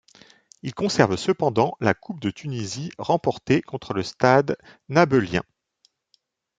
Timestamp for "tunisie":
2.31-2.89